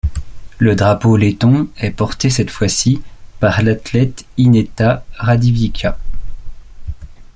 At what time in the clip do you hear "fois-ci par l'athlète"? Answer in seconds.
2.49-4.25